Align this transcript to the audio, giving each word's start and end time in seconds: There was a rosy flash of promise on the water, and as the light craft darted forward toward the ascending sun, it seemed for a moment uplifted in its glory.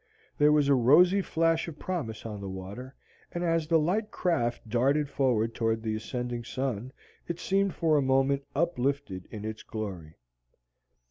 There 0.35 0.51
was 0.51 0.67
a 0.67 0.73
rosy 0.73 1.21
flash 1.21 1.67
of 1.67 1.77
promise 1.77 2.25
on 2.25 2.41
the 2.41 2.49
water, 2.49 2.95
and 3.31 3.43
as 3.43 3.67
the 3.67 3.77
light 3.77 4.09
craft 4.09 4.67
darted 4.67 5.07
forward 5.07 5.53
toward 5.53 5.83
the 5.83 5.93
ascending 5.95 6.43
sun, 6.43 6.91
it 7.27 7.39
seemed 7.39 7.75
for 7.75 7.97
a 7.97 8.01
moment 8.01 8.41
uplifted 8.55 9.27
in 9.29 9.45
its 9.45 9.61
glory. 9.61 10.15